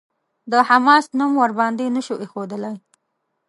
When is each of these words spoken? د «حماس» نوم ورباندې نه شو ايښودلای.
د 0.51 0.53
«حماس» 0.69 1.05
نوم 1.17 1.31
ورباندې 1.41 1.85
نه 1.95 2.01
شو 2.05 2.15
ايښودلای. 2.23 2.75